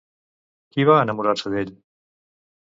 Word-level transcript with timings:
Qui 0.75 0.87
va 0.91 0.97
enamorar-se 1.03 1.55
d'ell? 1.57 1.73